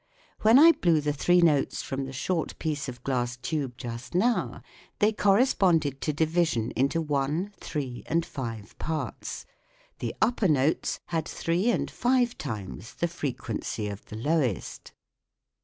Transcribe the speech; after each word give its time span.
When 0.41 0.57
I 0.57 0.71
blew 0.71 0.99
the 0.99 1.13
three 1.13 1.41
notes 1.41 1.83
from 1.83 2.05
the 2.05 2.11
short 2.11 2.57
piece 2.57 2.89
of 2.89 3.03
glass 3.03 3.37
tube 3.37 3.77
just 3.77 4.15
now, 4.15 4.63
they 4.97 5.13
corre 5.13 5.45
sponded 5.45 6.01
to 6.01 6.11
division 6.11 6.71
into 6.71 6.99
one, 6.99 7.53
three, 7.59 8.01
and 8.07 8.25
five 8.25 8.75
parts; 8.79 9.45
the 9.99 10.15
upper 10.19 10.47
notes 10.47 10.99
had 11.09 11.27
three 11.27 11.69
and 11.69 11.91
five 11.91 12.35
times 12.39 12.95
the 12.95 13.07
frequency 13.07 13.89
of 13.89 14.03
the 14.05 14.17
lowest. 14.17 14.91